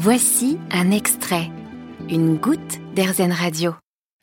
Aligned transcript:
Voici 0.00 0.60
un 0.70 0.92
extrait, 0.92 1.50
une 2.08 2.36
goutte 2.36 2.78
d'Airzen 2.94 3.32
Radio. 3.32 3.74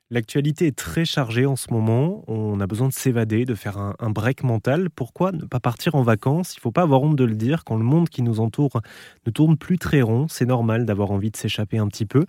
L'actualité 0.10 0.68
est 0.68 0.76
très 0.78 1.04
chargée 1.04 1.46
en 1.46 1.58
ce 1.58 1.74
moment. 1.74 2.24
On 2.28 2.62
a 2.62 2.66
besoin 2.66 2.88
de 2.88 2.94
s'évader, 2.94 3.44
de 3.44 3.56
faire 3.56 3.78
un, 3.78 4.10
break 4.10 4.44
mental. 4.44 4.90
Pourquoi 4.90 5.34
ne 5.34 5.44
pas 5.44 5.60
partir 5.60 5.96
en 5.96 6.02
vacances? 6.02 6.56
Il 6.56 6.60
ne 6.60 6.62
faut 6.62 6.72
pas 6.72 6.84
avoir 6.84 7.02
honte 7.02 7.18
de 7.18 7.26
le 7.26 7.36
dire. 7.36 7.66
Quand 7.66 7.76
le 7.76 7.84
monde 7.84 8.08
qui 8.08 8.22
nous 8.22 8.40
entoure 8.40 8.80
ne 9.26 9.32
tourne 9.32 9.58
plus 9.58 9.78
très 9.78 10.02
rond, 10.02 10.28
c'est 10.30 10.46
normal 10.46 10.86
d'avoir 10.86 11.12
envie 11.12 11.30
de 11.30 11.36
s'échapper 11.36 11.78
un 11.78 11.90
petit 11.90 12.06
peu. 12.06 12.24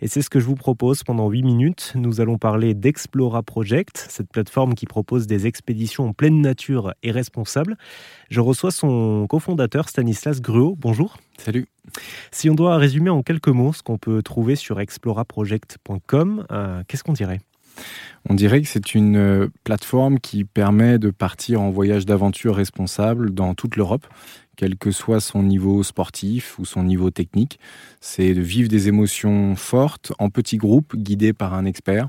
Et 0.00 0.08
c'est 0.08 0.22
ce 0.22 0.30
que 0.30 0.40
je 0.40 0.46
vous 0.46 0.54
propose 0.54 1.04
pendant 1.04 1.28
8 1.28 1.42
minutes. 1.42 1.92
Nous 1.96 2.22
allons 2.22 2.38
parler 2.38 2.72
d'Explora 2.72 3.42
Project, 3.42 4.06
cette 4.08 4.32
plateforme 4.32 4.74
qui 4.74 4.86
propose 4.86 5.26
des 5.26 5.46
expéditions 5.46 6.08
en 6.08 6.12
pleine 6.14 6.40
nature 6.40 6.94
et 7.02 7.10
responsables. 7.10 7.76
Je 8.30 8.40
reçois 8.40 8.70
son 8.70 9.26
cofondateur 9.28 9.90
Stanislas 9.90 10.40
Gruot. 10.40 10.76
Bonjour. 10.78 11.18
Salut. 11.38 11.66
Si 12.30 12.50
on 12.50 12.54
doit 12.54 12.76
résumer 12.76 13.10
en 13.10 13.22
quelques 13.22 13.48
mots 13.48 13.72
ce 13.72 13.82
qu'on 13.82 13.98
peut 13.98 14.22
trouver 14.22 14.56
sur 14.56 14.80
exploraproject.com, 14.80 16.46
euh, 16.50 16.82
qu'est-ce 16.88 17.04
qu'on 17.04 17.12
dirait? 17.12 17.40
On 18.28 18.34
dirait 18.34 18.62
que 18.62 18.68
c'est 18.68 18.94
une 18.94 19.16
euh, 19.16 19.48
plateforme 19.64 20.18
qui 20.18 20.44
permet 20.44 20.98
de 20.98 21.10
partir 21.10 21.60
en 21.60 21.70
voyage 21.70 22.06
d'aventure 22.06 22.56
responsable 22.56 23.32
dans 23.32 23.54
toute 23.54 23.76
l'Europe, 23.76 24.06
quel 24.56 24.76
que 24.76 24.90
soit 24.90 25.20
son 25.20 25.42
niveau 25.42 25.82
sportif 25.82 26.58
ou 26.58 26.64
son 26.64 26.82
niveau 26.82 27.10
technique. 27.10 27.60
C'est 28.00 28.34
de 28.34 28.40
vivre 28.40 28.68
des 28.68 28.88
émotions 28.88 29.54
fortes 29.54 30.12
en 30.18 30.30
petits 30.30 30.56
groupes 30.56 30.96
guidés 30.96 31.34
par 31.34 31.54
un 31.54 31.66
expert. 31.66 32.08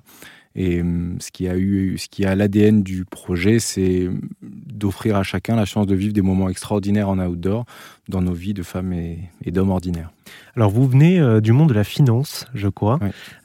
Et 0.57 0.81
hum, 0.81 1.17
ce 1.21 1.31
qui 1.31 1.47
a 1.47 1.55
eu, 1.55 1.97
ce 1.99 2.07
qui 2.09 2.25
a 2.25 2.35
l'ADN 2.35 2.81
du 2.81 3.05
projet, 3.05 3.59
c'est 3.59 4.09
d'offrir 4.41 5.15
à 5.15 5.23
chacun 5.23 5.55
la 5.55 5.65
chance 5.65 5.85
de 5.85 5.95
vivre 5.95 6.13
des 6.13 6.23
moments 6.23 6.49
extraordinaires 6.49 7.09
en 7.09 7.19
outdoor 7.19 7.65
dans 8.09 8.21
nos 8.21 8.33
vies 8.33 8.55
de 8.55 8.63
femmes 8.63 8.91
et, 8.91 9.51
d'hommes 9.51 9.69
ordinaires. 9.69 10.11
Alors 10.55 10.71
vous 10.71 10.87
venez 10.87 11.19
euh, 11.19 11.41
du 11.41 11.51
monde 11.51 11.69
de 11.69 11.75
la 11.75 11.83
finance, 11.83 12.47
je 12.55 12.67
crois. 12.67 12.99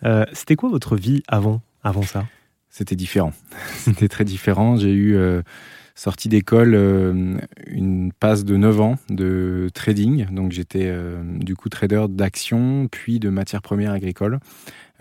Euh, 0.05 0.25
c'était 0.33 0.57
quoi 0.57 0.71
votre 0.71 0.97
vie 0.97 1.23
avant, 1.29 1.61
avant 1.85 2.03
ça? 2.03 2.27
C'était 2.71 2.97
différent. 2.97 3.35
C'était 3.77 4.09
très 4.09 4.25
différent. 4.25 4.79
J'ai 4.79 4.93
eu 4.93 5.15
euh, 5.15 5.43
sorti 5.95 6.29
d'école 6.29 6.75
une 7.67 8.13
passe 8.13 8.45
de 8.45 8.57
9 8.57 8.81
ans 8.81 8.99
de 9.11 9.69
trading. 9.75 10.27
Donc 10.31 10.53
j'étais 10.53 10.93
du 11.39 11.55
coup 11.55 11.69
trader 11.69 12.07
d'actions 12.09 12.89
puis 12.91 13.19
de 13.19 13.29
matières 13.29 13.63
premières 13.63 13.93
agricoles. 13.93 14.39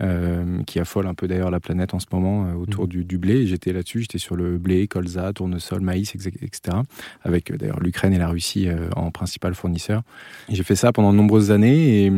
Euh, 0.02 0.64
qui 0.64 0.80
affole 0.80 1.06
un 1.06 1.14
peu 1.14 1.28
d'ailleurs 1.28 1.52
la 1.52 1.60
planète 1.60 1.94
en 1.94 2.00
ce 2.00 2.06
moment 2.10 2.46
euh, 2.46 2.54
autour 2.54 2.86
mmh. 2.86 3.04
du, 3.04 3.18
blé. 3.18 3.46
J'étais 3.46 3.72
là-dessus, 3.72 4.00
j'étais 4.00 4.18
sur 4.18 4.34
le 4.34 4.58
blé, 4.58 4.88
colza, 4.88 5.32
tournesol, 5.32 5.80
maïs, 5.80 6.12
etc. 6.16 6.78
Avec 7.22 7.50
euh, 7.52 7.56
d'ailleurs 7.56 7.78
l'Ukraine 7.78 8.12
et 8.12 8.18
la 8.18 8.28
Russie 8.28 8.68
en 8.96 9.12
principal 9.12 9.54
fournisseur. 9.54 10.02
J'ai 10.48 10.64
fait 10.64 10.74
ça 10.74 10.92
pendant 10.92 11.12
de 11.12 11.18
nombreuses 11.18 11.52
années 11.52 12.06
et 12.06 12.12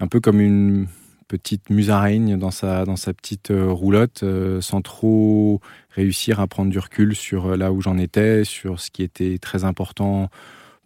un 0.00 0.06
peu 0.08 0.18
comme 0.18 0.40
une 0.40 0.88
petite 1.32 1.70
musaraigne 1.70 2.36
dans 2.36 2.50
sa, 2.50 2.84
dans 2.84 2.96
sa 2.96 3.14
petite 3.14 3.50
roulotte 3.50 4.24
sans 4.60 4.82
trop 4.82 5.60
réussir 5.90 6.40
à 6.40 6.46
prendre 6.46 6.70
du 6.70 6.78
recul 6.78 7.16
sur 7.16 7.56
là 7.56 7.72
où 7.72 7.80
j'en 7.80 7.96
étais, 7.96 8.44
sur 8.44 8.80
ce 8.80 8.90
qui 8.90 9.02
était 9.02 9.38
très 9.38 9.64
important 9.64 10.28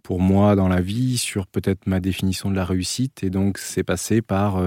pour 0.03 0.20
moi 0.20 0.55
dans 0.55 0.69
la 0.69 0.80
vie, 0.80 1.19
sur 1.19 1.48
peut-être 1.48 1.86
ma 1.86 1.98
définition 1.98 2.50
de 2.50 2.55
la 2.55 2.64
réussite. 2.64 3.25
Et 3.25 3.30
donc 3.30 3.58
c'est 3.58 3.83
passé 3.83 4.22
par 4.22 4.61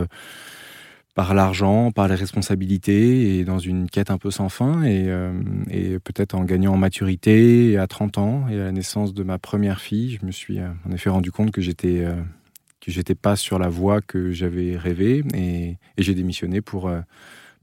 par 1.20 1.34
l'argent, 1.34 1.92
par 1.92 2.08
les 2.08 2.16
responsabilités 2.16 3.38
et 3.38 3.44
dans 3.44 3.60
une 3.60 3.90
quête 3.90 4.10
un 4.10 4.18
peu 4.18 4.32
sans 4.32 4.48
fin 4.48 4.84
et, 4.84 5.04
euh, 5.10 5.34
peut-être 6.02 6.34
en 6.34 6.46
gagnant 6.46 6.76
en 6.76 6.78
maturité 6.78 7.78
à 7.78 7.88
30 7.88 8.18
ans 8.18 8.48
et 8.50 8.56
à 8.56 8.64
la 8.64 8.72
naissance 8.72 9.14
de 9.14 9.24
ma 9.24 9.38
première 9.38 9.82
fille, 9.82 10.18
je 10.22 10.26
me 10.26 10.32
suis 10.32 10.60
euh, 10.60 10.70
en 10.88 10.94
effet 10.94 11.10
rendu 11.10 11.30
compte 11.30 11.52
que 11.52 11.60
j'étais 11.60 12.06
euh, 12.06 12.14
que 12.82 12.92
j'étais 12.92 13.16
pas 13.16 13.36
sur 13.36 13.60
la 13.60 13.70
voie 13.70 14.02
que 14.02 14.32
j'avais 14.32 14.78
rêvé 14.78 15.24
et, 15.34 15.78
j'ai 15.98 16.14
démissionné 16.14 16.62
pour 16.62 16.90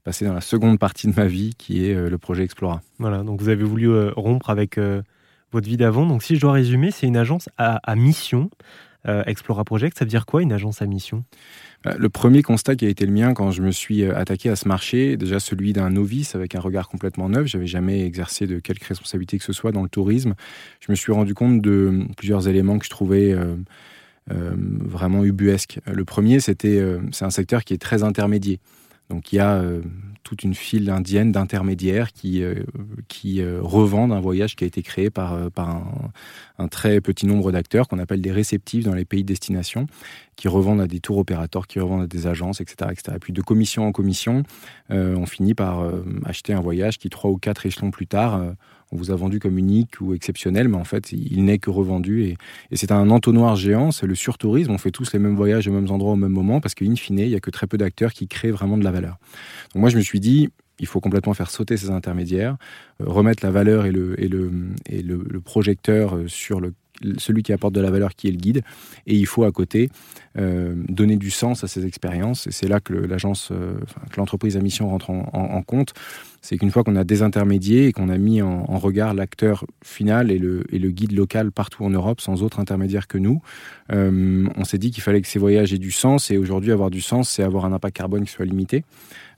passer 0.03 0.25
dans 0.25 0.33
la 0.33 0.41
seconde 0.41 0.79
partie 0.79 1.07
de 1.07 1.13
ma 1.15 1.25
vie 1.25 1.53
qui 1.57 1.85
est 1.85 1.95
le 1.95 2.17
projet 2.17 2.43
Explora. 2.43 2.81
Voilà, 2.99 3.23
donc 3.23 3.41
vous 3.41 3.49
avez 3.49 3.63
voulu 3.63 3.89
rompre 4.11 4.51
avec 4.51 4.79
votre 5.51 5.67
vie 5.67 5.77
d'avant. 5.77 6.05
Donc 6.05 6.21
si 6.21 6.35
je 6.35 6.41
dois 6.41 6.51
résumer, 6.51 6.91
c'est 6.91 7.07
une 7.07 7.17
agence 7.17 7.49
à, 7.57 7.77
à 7.77 7.95
mission. 7.95 8.51
Explora 9.25 9.63
Project, 9.63 9.97
ça 9.97 10.05
veut 10.05 10.09
dire 10.09 10.25
quoi 10.25 10.41
une 10.41 10.51
agence 10.51 10.81
à 10.81 10.85
mission? 10.85 11.23
Euh, 11.85 11.93
le 11.97 12.09
premier 12.09 12.41
constat 12.41 12.75
qui 12.75 12.85
a 12.85 12.89
été 12.89 13.05
le 13.05 13.11
mien 13.11 13.33
quand 13.33 13.51
je 13.51 13.61
me 13.61 13.71
suis 13.71 14.03
euh, 14.03 14.15
attaqué 14.15 14.49
à 14.49 14.55
ce 14.55 14.67
marché, 14.67 15.15
déjà 15.15 15.39
celui 15.39 15.73
d'un 15.73 15.89
novice 15.89 16.35
avec 16.35 16.55
un 16.55 16.59
regard 16.59 16.89
complètement 16.89 17.29
neuf, 17.29 17.47
j'avais 17.47 17.67
jamais 17.67 18.03
exercé 18.03 18.47
de 18.47 18.59
quelque 18.59 18.85
responsabilité 18.85 19.37
que 19.37 19.43
ce 19.43 19.53
soit 19.53 19.71
dans 19.71 19.83
le 19.83 19.89
tourisme. 19.89 20.33
Je 20.79 20.91
me 20.91 20.95
suis 20.95 21.11
rendu 21.11 21.33
compte 21.33 21.61
de 21.61 22.05
plusieurs 22.17 22.47
éléments 22.47 22.79
que 22.79 22.85
je 22.85 22.89
trouvais 22.89 23.31
euh, 23.31 23.55
vraiment 24.29 25.23
ubuesques. 25.23 25.79
Le 25.85 26.03
premier, 26.05 26.39
c'était 26.39 26.81
c'est 27.11 27.25
un 27.25 27.29
secteur 27.29 27.63
qui 27.63 27.73
est 27.73 27.81
très 27.81 28.03
intermédiaire. 28.03 28.57
Donc 29.09 29.31
il 29.31 29.37
y 29.37 29.39
a 29.39 29.63
toute 30.23 30.43
une 30.43 30.53
file 30.53 30.89
indienne 30.89 31.31
d'intermédiaires 31.31 32.11
qui, 32.11 32.43
revendent 33.61 34.11
un 34.11 34.19
voyage 34.19 34.55
qui 34.55 34.65
a 34.65 34.67
été 34.67 34.81
créé 34.81 35.09
par, 35.09 35.37
un, 36.57 36.67
très 36.67 36.99
petit 36.99 37.25
nombre 37.25 37.51
d'acteurs 37.51 37.87
qu'on 37.87 37.99
appelle 37.99 38.21
des 38.21 38.31
réceptifs 38.31 38.83
dans 38.83 38.95
les 38.95 39.05
pays 39.05 39.23
de 39.23 39.27
destination 39.27 39.87
qui 40.37 40.47
revendent 40.47 40.79
à 40.79 40.87
des 40.87 41.01
tours 41.01 41.17
opérateurs, 41.17 41.67
qui 41.67 41.79
revendent 41.79 42.03
à 42.03 42.07
des 42.07 42.27
agences, 42.27 42.61
etc. 42.61 42.91
etc. 42.91 43.13
Et 43.15 43.19
puis 43.19 43.33
de 43.33 43.41
commission 43.41 43.85
en 43.85 43.91
commission, 43.91 44.43
euh, 44.91 45.15
on 45.15 45.25
finit 45.25 45.55
par 45.55 45.81
euh, 45.81 46.03
acheter 46.25 46.53
un 46.53 46.61
voyage 46.61 46.99
qui, 46.99 47.09
trois 47.09 47.31
ou 47.31 47.37
quatre 47.37 47.65
échelons 47.65 47.91
plus 47.91 48.07
tard, 48.07 48.35
euh, 48.35 48.51
on 48.91 48.97
vous 48.97 49.11
a 49.11 49.15
vendu 49.15 49.39
comme 49.39 49.57
unique 49.57 49.99
ou 49.99 50.13
exceptionnel, 50.13 50.67
mais 50.67 50.77
en 50.77 50.83
fait, 50.83 51.11
il 51.11 51.43
n'est 51.43 51.59
que 51.59 51.69
revendu. 51.69 52.23
Et, 52.23 52.37
c'est 52.73 52.91
un 52.91 53.09
entonnoir 53.09 53.55
géant, 53.55 53.91
c'est 53.91 54.07
le 54.07 54.15
surtourisme. 54.15 54.71
On 54.71 54.77
fait 54.77 54.91
tous 54.91 55.11
les 55.13 55.19
mêmes 55.19 55.35
voyages 55.35 55.67
aux 55.67 55.71
mêmes 55.71 55.91
endroits 55.91 56.13
au 56.13 56.17
même 56.17 56.31
moment, 56.31 56.61
parce 56.61 56.75
qu'in 56.75 56.95
fine, 56.95 57.19
il 57.19 57.29
n'y 57.29 57.35
a 57.35 57.39
que 57.39 57.51
très 57.51 57.67
peu 57.67 57.77
d'acteurs 57.77 58.13
qui 58.13 58.27
créent 58.27 58.51
vraiment 58.51 58.77
de 58.77 58.83
la 58.83 58.91
valeur. 58.91 59.17
Donc 59.73 59.81
moi, 59.81 59.89
je 59.89 59.97
me 59.97 60.01
suis 60.01 60.19
dit, 60.19 60.49
il 60.79 60.87
faut 60.87 60.99
complètement 60.99 61.33
faire 61.33 61.49
sauter 61.49 61.75
ces 61.75 61.89
intermédiaires, 61.89 62.55
remettre 62.99 63.43
la 63.45 63.51
valeur 63.51 63.85
et 63.85 63.91
le, 63.91 64.19
et 64.21 64.27
le, 64.27 64.51
et 64.85 65.01
le, 65.01 65.23
le 65.27 65.41
projecteur 65.41 66.17
sur 66.27 66.61
le 66.61 66.73
celui 67.17 67.43
qui 67.43 67.53
apporte 67.53 67.73
de 67.73 67.81
la 67.81 67.91
valeur 67.91 68.15
qui 68.15 68.27
est 68.27 68.31
le 68.31 68.37
guide. 68.37 68.63
Et 69.05 69.15
il 69.15 69.25
faut 69.25 69.43
à 69.43 69.51
côté 69.51 69.89
euh, 70.39 70.75
donner 70.87 71.15
du 71.15 71.31
sens 71.31 71.63
à 71.63 71.67
ces 71.67 71.87
expériences. 71.87 72.45
Et 72.45 72.51
c'est 72.51 72.67
là 72.67 72.79
que 72.79 72.93
l'agence, 72.93 73.49
euh, 73.51 73.73
que 74.11 74.17
l'entreprise 74.17 74.55
à 74.55 74.59
mission 74.59 74.87
rentre 74.87 75.09
en, 75.09 75.63
compte. 75.63 75.93
C'est 76.41 76.59
qu'une 76.59 76.69
fois 76.69 76.83
qu'on 76.83 76.95
a 76.95 77.03
désintermédié 77.03 77.87
et 77.87 77.91
qu'on 77.91 78.09
a 78.09 78.19
mis 78.19 78.43
en, 78.43 78.77
regard 78.77 79.15
l'acteur 79.15 79.65
final 79.83 80.29
et 80.29 80.37
le, 80.37 80.63
et 80.71 80.77
le, 80.77 80.91
guide 80.91 81.13
local 81.13 81.51
partout 81.51 81.83
en 81.83 81.89
Europe, 81.89 82.21
sans 82.21 82.43
autre 82.43 82.59
intermédiaire 82.59 83.07
que 83.07 83.17
nous, 83.17 83.41
euh, 83.91 84.47
on 84.55 84.63
s'est 84.63 84.77
dit 84.77 84.91
qu'il 84.91 85.01
fallait 85.01 85.21
que 85.21 85.27
ces 85.27 85.39
voyages 85.39 85.73
aient 85.73 85.79
du 85.79 85.91
sens. 85.91 86.29
Et 86.29 86.37
aujourd'hui, 86.37 86.71
avoir 86.71 86.91
du 86.91 87.01
sens, 87.01 87.29
c'est 87.29 87.41
avoir 87.41 87.65
un 87.65 87.73
impact 87.73 87.97
carbone 87.97 88.23
qui 88.23 88.31
soit 88.31 88.45
limité. 88.45 88.83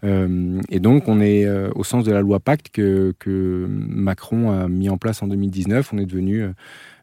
et 0.04 0.80
donc, 0.80 1.08
on 1.08 1.22
est 1.22 1.48
au 1.76 1.84
sens 1.84 2.04
de 2.04 2.12
la 2.12 2.22
loi 2.22 2.40
Pacte 2.40 2.70
que, 2.72 3.14
que, 3.20 3.68
Macron 3.70 4.52
a 4.52 4.68
mis 4.68 4.90
en 4.90 4.98
place 4.98 5.24
en 5.24 5.28
2019. 5.28 5.94
On 5.94 5.98
est 5.98 6.06
devenu 6.06 6.46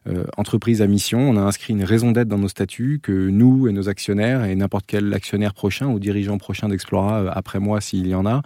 euh, 0.07 0.23
entreprise 0.37 0.81
à 0.81 0.87
mission. 0.87 1.19
On 1.19 1.35
a 1.37 1.41
inscrit 1.41 1.73
une 1.73 1.83
raison 1.83 2.11
d'être 2.11 2.27
dans 2.27 2.37
nos 2.37 2.47
statuts 2.47 2.99
que 3.01 3.29
nous 3.29 3.67
et 3.67 3.73
nos 3.73 3.89
actionnaires 3.89 4.45
et 4.45 4.55
n'importe 4.55 4.85
quel 4.87 5.13
actionnaire 5.13 5.53
prochain 5.53 5.87
ou 5.87 5.99
dirigeant 5.99 6.37
prochain 6.37 6.69
d'Explora, 6.69 7.19
euh, 7.19 7.31
après 7.33 7.59
moi 7.59 7.81
s'il 7.81 8.07
y 8.07 8.15
en 8.15 8.25
a, 8.25 8.41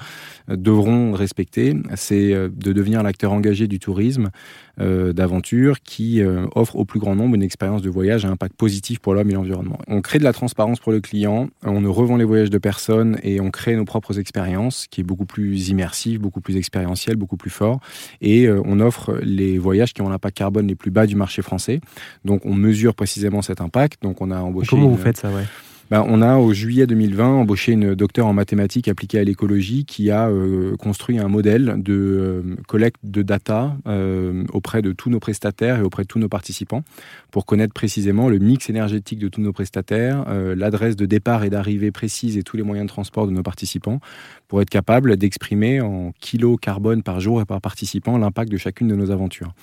euh, 0.49 0.55
devront 0.55 1.11
respecter. 1.11 1.75
C'est 1.95 2.31
de 2.31 2.73
devenir 2.73 3.03
l'acteur 3.03 3.31
engagé 3.33 3.67
du 3.67 3.79
tourisme 3.79 4.29
d'aventure 4.77 5.81
qui 5.81 6.23
offre 6.55 6.75
au 6.75 6.85
plus 6.85 6.99
grand 6.99 7.15
nombre 7.15 7.35
une 7.35 7.43
expérience 7.43 7.83
de 7.83 7.89
voyage 7.89 8.25
à 8.25 8.29
impact 8.29 8.55
positif 8.55 8.99
pour 8.99 9.13
l'homme 9.13 9.29
et 9.29 9.33
l'environnement. 9.33 9.77
On 9.87 10.01
crée 10.01 10.17
de 10.17 10.23
la 10.23 10.33
transparence 10.33 10.79
pour 10.79 10.91
le 10.91 11.01
client, 11.01 11.49
on 11.63 11.81
ne 11.81 11.87
revend 11.87 12.17
les 12.17 12.23
voyages 12.23 12.49
de 12.49 12.57
personne 12.57 13.19
et 13.21 13.39
on 13.41 13.51
crée 13.51 13.75
nos 13.75 13.85
propres 13.85 14.17
expériences 14.17 14.87
qui 14.89 15.01
est 15.01 15.03
beaucoup 15.03 15.25
plus 15.25 15.69
immersif, 15.69 16.19
beaucoup 16.19 16.41
plus 16.41 16.57
expérientiel, 16.57 17.15
beaucoup 17.15 17.37
plus 17.37 17.51
fort. 17.51 17.79
Et 18.21 18.49
on 18.49 18.79
offre 18.79 19.19
les 19.21 19.59
voyages 19.59 19.93
qui 19.93 20.01
ont 20.01 20.09
l'impact 20.09 20.37
carbone 20.37 20.67
les 20.67 20.75
plus 20.75 20.89
bas 20.89 21.05
du 21.05 21.15
marché 21.15 21.41
français 21.41 21.50
donc 22.25 22.45
on 22.45 22.53
mesure 22.53 22.95
précisément 22.95 23.41
cet 23.41 23.61
impact. 23.61 24.01
Donc 24.03 24.21
on 24.21 24.31
a 24.31 24.39
embauché. 24.39 24.69
comment 24.69 24.89
vous 24.89 24.97
faites 24.97 25.17
ça 25.17 25.29
ouais 25.29 25.43
ben, 25.91 26.05
on 26.07 26.21
a 26.21 26.37
au 26.37 26.53
juillet 26.53 26.87
2020 26.87 27.27
embauché 27.27 27.73
une 27.73 27.95
docteure 27.95 28.25
en 28.25 28.31
mathématiques 28.31 28.87
appliquées 28.87 29.19
à 29.19 29.25
l'écologie 29.25 29.83
qui 29.83 30.09
a 30.09 30.29
euh, 30.29 30.77
construit 30.77 31.19
un 31.19 31.27
modèle 31.27 31.83
de 31.83 31.93
euh, 31.93 32.55
collecte 32.65 33.01
de 33.03 33.21
data 33.21 33.75
euh, 33.87 34.45
auprès 34.53 34.81
de 34.81 34.93
tous 34.93 35.09
nos 35.09 35.19
prestataires 35.19 35.79
et 35.79 35.81
auprès 35.81 36.03
de 36.03 36.07
tous 36.07 36.17
nos 36.17 36.29
participants 36.29 36.85
pour 37.29 37.45
connaître 37.45 37.73
précisément 37.73 38.29
le 38.29 38.39
mix 38.39 38.69
énergétique 38.69 39.19
de 39.19 39.27
tous 39.27 39.41
nos 39.41 39.51
prestataires, 39.51 40.25
l'adresse 40.55 40.95
de 40.95 41.05
départ 41.05 41.43
et 41.43 41.49
d'arrivée 41.49 41.91
précise 41.91 42.37
et 42.37 42.43
tous 42.43 42.57
les 42.57 42.63
moyens 42.63 42.87
de 42.87 42.91
transport 42.91 43.25
de 43.25 43.31
nos 43.31 43.43
participants 43.43 43.99
pour 44.47 44.61
être 44.61 44.69
capable 44.69 45.15
d'exprimer 45.15 45.79
en 45.79 46.11
kilos 46.19 46.57
carbone 46.61 47.03
par 47.03 47.21
jour 47.21 47.41
et 47.41 47.45
par 47.45 47.61
participant 47.61 48.17
l'impact 48.17 48.51
de 48.51 48.57
chacune 48.57 48.89
de 48.89 48.95
nos 48.95 49.11
aventures. 49.11 49.53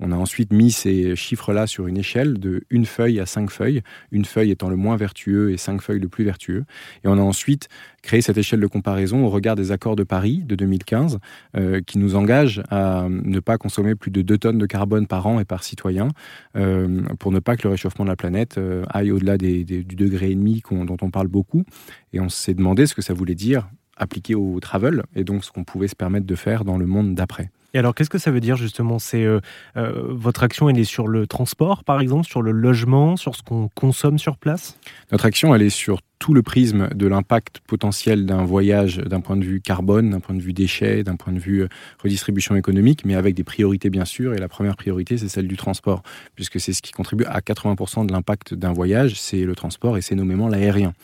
On 0.00 0.12
a 0.12 0.16
ensuite 0.16 0.52
mis 0.52 0.70
ces 0.70 1.16
chiffres-là 1.16 1.66
sur 1.66 1.86
une 1.86 1.96
échelle 1.96 2.38
de 2.38 2.62
une 2.70 2.86
feuille 2.86 3.20
à 3.20 3.26
cinq 3.26 3.50
feuilles, 3.50 3.82
une 4.10 4.24
feuille 4.24 4.50
étant 4.50 4.68
le 4.68 4.76
moins 4.76 4.96
vertueux 4.96 5.52
et 5.52 5.56
cinq 5.56 5.80
feuilles 5.80 6.00
le 6.00 6.08
plus 6.08 6.24
vertueux. 6.24 6.64
Et 7.04 7.08
on 7.08 7.12
a 7.12 7.22
ensuite 7.22 7.68
créé 8.02 8.20
cette 8.20 8.36
échelle 8.36 8.60
de 8.60 8.66
comparaison 8.66 9.24
au 9.24 9.30
regard 9.30 9.56
des 9.56 9.72
accords 9.72 9.96
de 9.96 10.02
Paris 10.02 10.42
de 10.44 10.54
2015 10.54 11.18
euh, 11.56 11.80
qui 11.80 11.98
nous 11.98 12.16
engagent 12.16 12.62
à 12.70 13.06
ne 13.08 13.40
pas 13.40 13.56
consommer 13.56 13.94
plus 13.94 14.10
de 14.10 14.22
2 14.22 14.38
tonnes 14.38 14.58
de 14.58 14.66
carbone 14.66 15.06
par 15.06 15.26
an 15.26 15.40
et 15.40 15.44
par 15.44 15.64
citoyen 15.64 16.08
euh, 16.56 17.02
pour 17.18 17.32
ne 17.32 17.38
pas 17.38 17.56
que 17.56 17.62
le 17.64 17.70
réchauffement 17.70 18.04
de 18.04 18.10
la 18.10 18.16
planète 18.16 18.58
euh, 18.58 18.84
aille 18.90 19.10
au-delà 19.10 19.38
du 19.38 19.64
degré 19.64 20.30
et 20.30 20.34
demi 20.34 20.62
dont 20.70 20.96
on 21.00 21.10
parle 21.10 21.28
beaucoup. 21.28 21.64
Et 22.12 22.20
on 22.20 22.28
s'est 22.28 22.54
demandé 22.54 22.86
ce 22.86 22.94
que 22.94 23.02
ça 23.02 23.14
voulait 23.14 23.34
dire 23.34 23.68
appliqué 23.96 24.34
au 24.34 24.58
travel 24.60 25.04
et 25.14 25.24
donc 25.24 25.44
ce 25.44 25.52
qu'on 25.52 25.64
pouvait 25.64 25.88
se 25.88 25.94
permettre 25.94 26.26
de 26.26 26.34
faire 26.34 26.64
dans 26.64 26.78
le 26.78 26.86
monde 26.86 27.14
d'après. 27.14 27.50
Et 27.74 27.78
alors, 27.78 27.94
qu'est-ce 27.94 28.10
que 28.10 28.18
ça 28.18 28.30
veut 28.30 28.40
dire 28.40 28.56
justement? 28.56 29.00
C'est 29.00 29.24
euh, 29.24 29.40
euh, 29.76 29.92
votre 30.08 30.44
action, 30.44 30.70
elle 30.70 30.78
est 30.78 30.84
sur 30.84 31.08
le 31.08 31.26
transport, 31.26 31.82
par 31.82 32.00
exemple, 32.00 32.24
sur 32.24 32.40
le 32.40 32.52
logement, 32.52 33.16
sur 33.16 33.34
ce 33.34 33.42
qu'on 33.42 33.68
consomme 33.74 34.18
sur 34.18 34.36
place? 34.36 34.78
Notre 35.10 35.26
action, 35.26 35.52
elle 35.54 35.62
est 35.62 35.70
sur 35.70 36.00
tout 36.24 36.32
le 36.32 36.40
prisme 36.40 36.88
de 36.94 37.06
l'impact 37.06 37.60
potentiel 37.66 38.24
d'un 38.24 38.44
voyage 38.44 38.96
d'un 38.96 39.20
point 39.20 39.36
de 39.36 39.44
vue 39.44 39.60
carbone, 39.60 40.08
d'un 40.08 40.20
point 40.20 40.34
de 40.34 40.40
vue 40.40 40.54
déchets, 40.54 41.04
d'un 41.04 41.16
point 41.16 41.34
de 41.34 41.38
vue 41.38 41.64
euh, 41.64 41.68
redistribution 42.02 42.56
économique, 42.56 43.04
mais 43.04 43.14
avec 43.14 43.34
des 43.34 43.44
priorités 43.44 43.90
bien 43.90 44.06
sûr. 44.06 44.32
Et 44.32 44.38
la 44.38 44.48
première 44.48 44.74
priorité, 44.74 45.18
c'est 45.18 45.28
celle 45.28 45.46
du 45.46 45.58
transport, 45.58 46.02
puisque 46.34 46.58
c'est 46.60 46.72
ce 46.72 46.80
qui 46.80 46.92
contribue 46.92 47.26
à 47.26 47.40
80% 47.40 48.06
de 48.06 48.12
l'impact 48.12 48.54
d'un 48.54 48.72
voyage, 48.72 49.20
c'est 49.20 49.44
le 49.44 49.54
transport 49.54 49.98
et 49.98 50.00
c'est 50.00 50.14
nommément 50.14 50.48
l'aérien. 50.48 50.94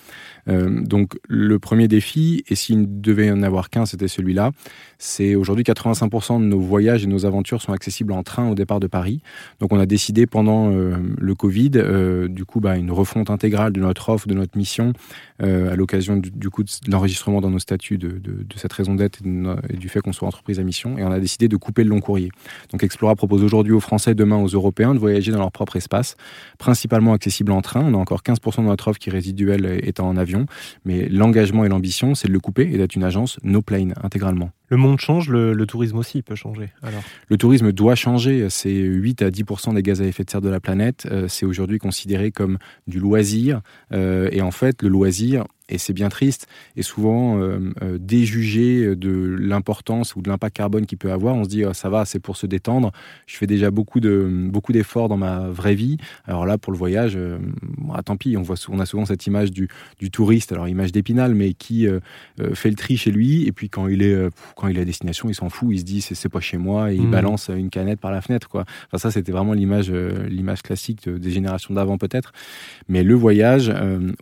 Euh, 0.49 0.81
donc 0.81 1.19
le 1.28 1.58
premier 1.58 1.87
défi, 1.87 2.43
et 2.49 2.55
s'il 2.55 2.81
ne 2.81 2.87
devait 2.87 3.31
en 3.31 3.43
avoir 3.43 3.69
qu'un, 3.69 3.84
c'était 3.84 4.08
celui-là, 4.08 4.52
c'est 4.96 5.34
aujourd'hui 5.34 5.64
85% 5.64 6.40
de 6.40 6.46
nos 6.46 6.61
voyages 6.61 7.05
et 7.05 7.06
nos 7.06 7.26
aventures 7.26 7.61
sont 7.61 7.75
accessibles 7.75 8.12
en 8.12 8.23
train 8.23 8.49
au 8.49 8.55
départ 8.55 8.81
de 8.81 8.87
Paris. 8.87 9.20
Donc 9.61 9.70
on 9.75 9.78
a 9.78 9.84
décidé 9.84 10.26
pendant 10.26 10.73
euh, 10.73 10.96
le 11.19 11.34
Covid, 11.34 11.73
du 12.31 12.46
coup, 12.46 12.61
bah, 12.61 12.78
une 12.78 12.90
refonte 12.90 13.28
intégrale 13.28 13.75
de 13.75 13.81
notre 13.81 14.08
offre, 14.08 14.26
de 14.26 14.32
notre 14.34 14.56
mission, 14.56 14.94
à 15.38 15.74
l'occasion 15.74 16.16
du, 16.16 16.50
coup 16.50 16.62
de 16.62 16.70
l'enregistrement 16.88 17.40
dans 17.40 17.50
nos 17.50 17.58
statuts 17.58 17.98
de, 17.98 18.20
cette 18.56 18.72
raison 18.72 18.94
d'être 18.94 19.20
et, 19.68 19.76
du 19.76 19.88
fait 19.88 20.00
qu'on 20.00 20.12
soit 20.12 20.28
entreprise 20.28 20.60
à 20.60 20.62
mission. 20.62 20.98
Et 20.98 21.04
on 21.04 21.10
a 21.10 21.20
décidé 21.20 21.48
de 21.48 21.56
couper 21.56 21.84
le 21.84 21.90
long 21.90 22.00
courrier. 22.00 22.30
Donc 22.72 22.82
Explora 22.82 23.14
propose 23.16 23.42
aujourd'hui 23.42 23.72
aux 23.72 23.80
Français, 23.80 24.14
demain 24.14 24.36
aux 24.36 24.48
Européens, 24.48 24.94
de 24.94 24.98
voyager 24.98 25.32
dans 25.32 25.38
leur 25.38 25.52
propre 25.52 25.76
espace, 25.76 26.16
principalement 26.58 27.12
accessible 27.12 27.52
en 27.52 27.62
train. 27.62 27.80
On 27.80 27.94
a 27.94 27.98
encore 27.98 28.22
15% 28.22 28.58
de 28.58 28.66
notre 28.66 28.88
offre 28.88 28.98
qui 28.98 29.10
résiduelle 29.10 29.80
étant 29.82 30.08
en 30.08 30.16
avion. 30.16 30.46
Mais 30.84 31.08
l'engagement 31.08 31.64
et 31.64 31.68
l'ambition, 31.68 32.14
c'est 32.14 32.28
de 32.28 32.32
le 32.32 32.40
couper 32.40 32.70
et 32.72 32.76
d'être 32.76 32.94
une 32.94 33.04
agence 33.04 33.38
no 33.42 33.62
plane 33.62 33.94
intégralement. 34.02 34.50
Le 34.70 34.76
monde 34.76 35.00
change, 35.00 35.28
le, 35.28 35.67
tourisme 35.67 35.99
aussi 35.99 36.22
peut 36.22 36.37
changer. 36.37 36.70
Alors. 36.82 37.02
Le 37.28 37.37
tourisme 37.37 37.72
doit 37.72 37.96
changer. 37.96 38.49
C'est 38.50 38.70
8 38.70 39.22
à 39.22 39.31
10% 39.31 39.75
des 39.75 39.82
gaz 39.82 40.00
à 40.00 40.05
effet 40.05 40.22
de 40.22 40.31
serre 40.31 40.40
de 40.40 40.49
la 40.49 40.61
planète. 40.61 41.08
Euh, 41.11 41.26
c'est 41.26 41.44
aujourd'hui 41.44 41.78
considéré 41.78 42.31
comme 42.31 42.58
du 42.87 43.00
loisir. 43.00 43.62
Euh, 43.93 44.28
et 44.31 44.40
en 44.43 44.52
fait, 44.52 44.82
le 44.82 44.88
loisir, 44.88 45.44
et 45.70 45.78
c'est 45.78 45.93
bien 45.93 46.08
triste, 46.08 46.46
et 46.76 46.82
souvent 46.82 47.38
euh, 47.38 47.72
euh, 47.82 47.99
déjugé 47.99 48.96
de 48.96 49.37
l'importance 49.38 50.17
ou 50.17 50.22
de 50.22 50.28
l'impact 50.28 50.56
carbone 50.56 50.87
qu'il 50.87 50.99
peut 50.99 51.12
avoir. 51.12 51.34
On 51.37 51.44
se 51.44 51.49
dit, 51.49 51.64
oh, 51.64 51.72
ça 51.72 51.88
va, 51.88 52.05
c'est 52.05 52.19
pour 52.19 52.37
se 52.37 52.46
détendre. 52.46 52.93
Je 53.26 53.37
fais 53.37 53.46
déjà 53.46 53.70
beaucoup 53.70 54.00
de 54.00 54.28
beaucoup 54.50 54.72
d'efforts 54.72 55.08
dans 55.08 55.17
ma 55.17 55.49
vraie 55.49 55.75
vie. 55.75 55.96
Alors 56.26 56.44
là, 56.44 56.58
pour 56.58 56.72
le 56.72 56.78
voyage, 56.78 57.14
euh, 57.17 57.38
ah, 57.94 58.02
tant 58.02 58.17
pis. 58.17 58.37
On 58.37 58.43
voit, 58.43 58.56
on 58.69 58.81
a 58.81 58.87
souvent 58.87 59.05
cette 59.05 59.26
image 59.26 59.52
du, 59.52 59.69
du 59.99 60.11
touriste, 60.11 60.52
alors 60.52 60.69
image 60.69 60.93
d'épinal, 60.93 61.34
mais 61.34 61.55
qui 61.55 61.87
fait 62.55 62.70
le 62.70 62.76
tri 62.76 62.96
chez 62.96 63.11
lui, 63.11 63.46
et 63.46 63.52
puis 63.52 63.69
quand 63.69 63.87
il 63.87 64.02
est 64.02 64.16
quand 64.56 64.69
il 64.69 64.76
est 64.76 64.82
à 64.82 64.84
destination, 64.84 65.28
il 65.28 65.34
s'en 65.34 65.49
fout. 65.49 65.69
Il 65.73 65.78
se 65.78 65.84
dit, 65.84 66.00
c'est 66.00 66.28
pas 66.28 66.40
chez 66.40 66.56
moi, 66.56 66.93
et 66.93 66.96
il 66.96 67.06
mmh. 67.06 67.11
balance 67.11 67.50
une 67.55 67.70
canette 67.70 68.00
par 68.00 68.11
la 68.11 68.20
fenêtre, 68.20 68.49
quoi. 68.49 68.64
Enfin, 68.87 68.99
ça, 68.99 69.11
c'était 69.11 69.32
vraiment 69.32 69.52
l'image 69.52 69.90
l'image 69.90 70.62
classique 70.62 71.08
des 71.08 71.31
générations 71.31 71.75
d'avant, 71.75 71.99
peut-être. 71.99 72.32
Mais 72.88 73.02
le 73.02 73.14
voyage, 73.14 73.73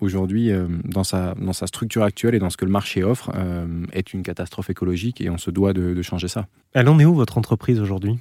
aujourd'hui, 0.01 0.51
dans 0.85 1.05
sa 1.05 1.35
dans 1.39 1.53
sa 1.53 1.67
structure 1.67 2.03
actuelle 2.03 2.35
et 2.35 2.39
dans 2.39 2.51
ce 2.51 2.57
que 2.57 2.65
le 2.65 2.71
marché 2.71 3.03
offre, 3.03 3.31
euh, 3.35 3.67
est 3.93 4.13
une 4.13 4.23
catastrophe 4.23 4.71
écologique 4.71 5.21
et 5.21 5.31
on 5.31 5.39
se 5.39 5.51
doit 5.51 5.73
de, 5.73 5.95
de 5.95 6.03
changer 6.03 6.29
ça. 6.29 6.47
Elle 6.75 6.89
en 6.89 6.99
est 6.99 7.05
où 7.05 7.15
votre 7.15 7.39
entreprise 7.39 7.81
aujourd'hui? 7.81 8.19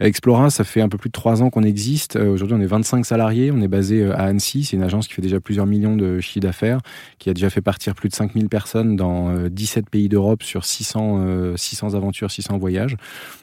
Explora, 0.00 0.50
ça 0.50 0.62
fait 0.62 0.80
un 0.80 0.88
peu 0.88 0.96
plus 0.96 1.08
de 1.08 1.12
trois 1.12 1.42
ans 1.42 1.50
qu'on 1.50 1.64
existe. 1.64 2.16
Euh, 2.16 2.28
aujourd'hui, 2.28 2.56
on 2.56 2.60
est 2.60 2.66
25 2.66 3.04
salariés. 3.04 3.50
On 3.50 3.60
est 3.60 3.68
basé 3.68 4.02
euh, 4.02 4.12
à 4.14 4.24
Annecy. 4.24 4.64
C'est 4.64 4.76
une 4.76 4.82
agence 4.82 5.08
qui 5.08 5.14
fait 5.14 5.22
déjà 5.22 5.40
plusieurs 5.40 5.66
millions 5.66 5.96
de 5.96 6.20
chiffres 6.20 6.40
d'affaires, 6.40 6.80
qui 7.18 7.30
a 7.30 7.34
déjà 7.34 7.50
fait 7.50 7.60
partir 7.60 7.94
plus 7.94 8.08
de 8.08 8.14
5000 8.14 8.48
personnes 8.48 8.94
dans 8.94 9.48
17 9.48 9.84
euh, 9.84 9.90
pays 9.90 10.08
d'Europe 10.08 10.42
sur 10.42 10.64
600, 10.64 11.56
600 11.56 11.94
aventures, 11.94 12.30
600 12.30 12.58
voyages. 12.58 12.96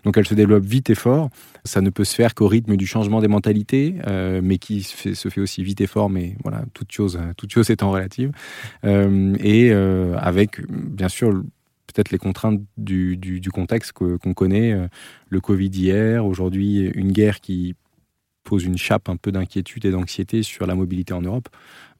Donc, 0.05 0.17
elle 0.17 0.27
se 0.27 0.33
développe 0.33 0.63
vite 0.63 0.89
et 0.89 0.95
fort. 0.95 1.29
Ça 1.65 1.81
ne 1.81 1.89
peut 1.89 2.05
se 2.05 2.15
faire 2.15 2.35
qu'au 2.35 2.47
rythme 2.47 2.77
du 2.77 2.87
changement 2.87 3.19
des 3.21 3.27
mentalités, 3.27 3.95
mais 4.41 4.57
qui 4.57 4.83
se 4.83 5.29
fait, 5.29 5.41
aussi 5.41 5.63
vite 5.63 5.81
et 5.81 5.87
fort. 5.87 6.09
Mais 6.09 6.35
voilà, 6.43 6.63
toute 6.73 6.91
chose, 6.91 7.19
toute 7.37 7.51
chose 7.51 7.69
étant 7.69 7.91
relative. 7.91 8.31
et 8.83 9.71
avec, 9.71 10.61
bien 10.69 11.09
sûr, 11.09 11.33
peut-être 11.95 12.11
les 12.11 12.17
contraintes 12.17 12.61
du, 12.77 13.49
contexte 13.53 13.93
qu'on 13.93 14.33
connaît, 14.33 14.73
euh, 14.73 14.87
le 15.29 15.39
Covid 15.39 15.69
hier, 15.69 16.25
aujourd'hui 16.25 16.91
une 16.93 17.11
guerre 17.11 17.39
qui 17.39 17.75
pose 18.43 18.63
une 18.63 18.77
chape 18.77 19.09
un 19.09 19.15
peu 19.15 19.31
d'inquiétude 19.31 19.85
et 19.85 19.91
d'anxiété 19.91 20.43
sur 20.43 20.67
la 20.67 20.75
mobilité 20.75 21.13
en 21.13 21.21
Europe. 21.21 21.49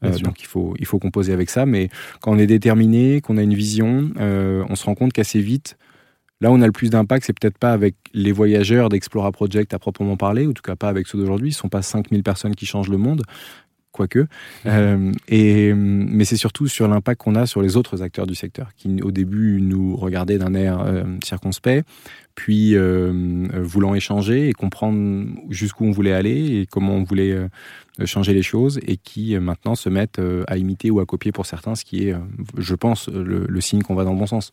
Euh, 0.04 0.16
donc 0.18 0.40
il 0.40 0.46
faut, 0.46 0.74
il 0.78 0.86
faut 0.86 0.98
composer 0.98 1.32
avec 1.32 1.50
ça. 1.50 1.66
Mais 1.66 1.88
quand 2.20 2.32
on 2.32 2.38
est 2.38 2.46
déterminé, 2.46 3.20
qu'on 3.20 3.36
a 3.36 3.42
une 3.42 3.54
vision, 3.54 4.12
euh, 4.18 4.64
on 4.68 4.76
se 4.76 4.84
rend 4.84 4.94
compte 4.94 5.12
qu'assez 5.12 5.40
vite, 5.40 5.76
là 6.40 6.50
où 6.50 6.54
on 6.54 6.62
a 6.62 6.66
le 6.66 6.72
plus 6.72 6.90
d'impact, 6.90 7.24
c'est 7.26 7.38
peut-être 7.38 7.58
pas 7.58 7.72
avec 7.72 7.96
les 8.14 8.32
voyageurs 8.32 8.90
d'Explora 8.90 9.32
Project 9.32 9.74
à 9.74 9.78
proprement 9.78 10.16
parler, 10.16 10.46
ou 10.46 10.50
en 10.50 10.52
tout 10.52 10.62
cas 10.62 10.76
pas 10.76 10.88
avec 10.88 11.06
ceux 11.08 11.18
d'aujourd'hui. 11.18 11.52
Ce 11.52 11.58
ne 11.58 11.62
sont 11.62 11.68
pas 11.68 11.82
5000 11.82 12.22
personnes 12.22 12.54
qui 12.54 12.66
changent 12.66 12.90
le 12.90 12.98
monde 12.98 13.22
quoique. 13.96 14.20
Mhm. 14.20 14.26
Euh, 14.66 15.12
et, 15.28 15.72
mais 15.74 16.24
c'est 16.24 16.36
surtout 16.36 16.68
sur 16.68 16.86
l'impact 16.86 17.20
qu'on 17.22 17.34
a 17.34 17.46
sur 17.46 17.62
les 17.62 17.76
autres 17.76 18.02
acteurs 18.02 18.26
du 18.26 18.34
secteur, 18.34 18.68
qui 18.76 19.02
au 19.02 19.10
début 19.10 19.60
nous 19.60 19.96
regardaient 19.96 20.38
d'un 20.38 20.54
air 20.54 20.80
euh, 20.80 21.04
circonspect, 21.24 21.86
puis 22.34 22.76
euh, 22.76 23.46
voulant 23.54 23.94
échanger 23.94 24.48
et 24.48 24.52
comprendre 24.52 25.26
jusqu'où 25.48 25.84
on 25.86 25.90
voulait 25.90 26.12
aller 26.12 26.60
et 26.60 26.66
comment 26.66 26.94
on 26.94 27.02
voulait 27.02 27.34
changer 28.04 28.34
les 28.34 28.42
choses, 28.42 28.78
et 28.86 28.98
qui 28.98 29.38
maintenant 29.38 29.74
se 29.74 29.88
mettent 29.88 30.20
à 30.46 30.56
imiter 30.58 30.90
ou 30.90 31.00
à 31.00 31.06
copier 31.06 31.32
pour 31.32 31.46
certains, 31.46 31.74
ce 31.74 31.84
qui 31.84 32.08
est, 32.08 32.14
je 32.58 32.74
pense, 32.74 33.08
le, 33.08 33.46
le 33.48 33.60
signe 33.60 33.82
qu'on 33.82 33.94
va 33.94 34.04
dans 34.04 34.12
le 34.12 34.18
bon 34.18 34.26
sens. 34.26 34.52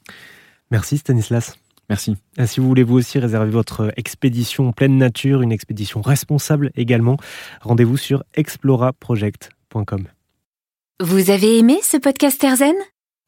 Merci 0.72 0.98
Stanislas. 0.98 1.58
Merci. 1.90 2.16
si 2.46 2.60
vous 2.60 2.68
voulez 2.68 2.84
vous 2.84 2.96
aussi 2.96 3.20
réserver 3.20 3.52
votre 3.52 3.92
expédition 3.98 4.72
pleine 4.72 4.98
nature, 4.98 5.42
une 5.42 5.52
expédition 5.52 6.02
responsable 6.02 6.72
également, 6.76 7.18
rendez-vous 7.62 7.98
sur 7.98 8.24
exploraproject.com. 8.36 10.08
Vous 11.02 11.30
avez 11.30 11.58
aimé 11.58 11.80
ce 11.84 11.98
podcast 11.98 12.44
Erzen 12.44 12.76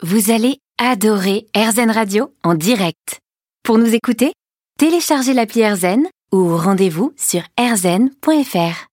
Vous 0.02 0.32
allez 0.32 0.60
adorer 0.78 1.48
Erzen 1.54 1.92
Radio 1.92 2.32
en 2.44 2.54
direct. 2.54 3.20
Pour 3.64 3.78
nous 3.78 3.94
écouter, 3.94 4.34
téléchargez 4.78 5.34
l'appli 5.34 5.62
Erzen 5.62 6.06
ou 6.32 6.56
rendez-vous 6.56 7.14
sur 7.18 7.42
erzen.fr. 7.58 8.84